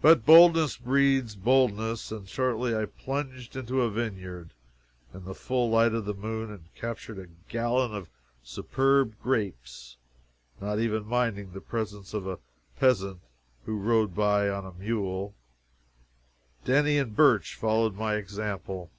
But 0.00 0.24
boldness 0.24 0.76
breeds 0.76 1.34
boldness, 1.34 2.12
and 2.12 2.28
shortly 2.28 2.72
I 2.72 2.84
plunged 2.84 3.56
into 3.56 3.82
a 3.82 3.90
Vineyard, 3.90 4.52
in 5.12 5.24
the 5.24 5.34
full 5.34 5.68
light 5.70 5.92
of 5.92 6.04
the 6.04 6.14
moon, 6.14 6.52
and 6.52 6.72
captured 6.76 7.18
a 7.18 7.26
gallon 7.48 7.92
of 7.92 8.10
superb 8.44 9.18
grapes, 9.20 9.96
not 10.60 10.78
even 10.78 11.04
minding 11.04 11.52
the 11.52 11.60
presence 11.60 12.14
of 12.14 12.28
a 12.28 12.38
peasant 12.78 13.22
who 13.64 13.76
rode 13.76 14.14
by 14.14 14.48
on 14.48 14.64
a 14.64 14.72
mule. 14.72 15.34
Denny 16.64 16.96
and 16.96 17.16
Birch 17.16 17.56
followed 17.56 17.96
my 17.96 18.14
example. 18.14 18.92